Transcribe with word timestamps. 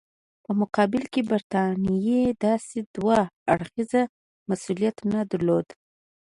په 0.43 0.51
مقابل 0.61 1.03
کې 1.13 1.21
برټانیې 1.29 2.23
داسې 2.45 2.79
دوه 2.95 3.19
اړخیز 3.53 3.91
مسولیت 4.49 4.97
نه 5.11 5.21
درلود. 5.31 5.67